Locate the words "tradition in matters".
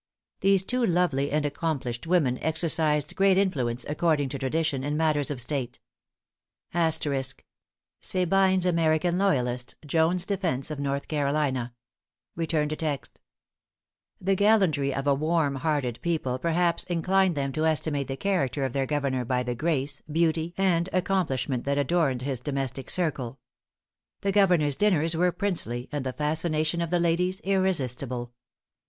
4.39-5.29